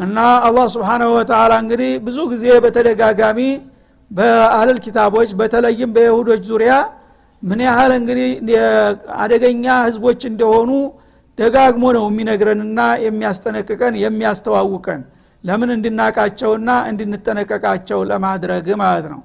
[0.00, 3.40] እና አላህ ስብሓናሁ ወተላ እንግዲህ ብዙ ጊዜ በተደጋጋሚ
[4.11, 6.73] በአህለል ኪታቦች በተለይም በይሁዶች ዙሪያ
[7.43, 8.29] ምን ያህል እንግዲህ
[9.23, 10.71] አደገኛ ህዝቦች እንደሆኑ
[11.37, 15.01] ደጋግሞ ነው የሚነግረንና የሚያስጠነቅቀን የሚያስተዋውቀን
[15.43, 19.21] ለምን እንድናቃቸውና እንድንጠነቀቃቸው ለማድረግ ማለት ነው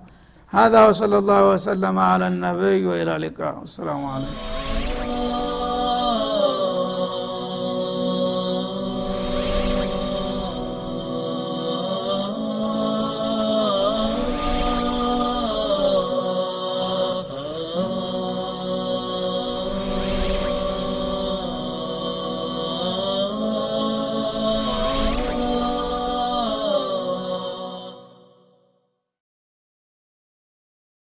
[0.53, 5.00] هذا وصلى الله وسلم على النبي وإلى اللقاء والسلام عليكم